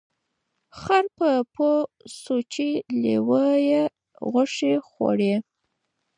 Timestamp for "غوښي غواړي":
4.31-5.33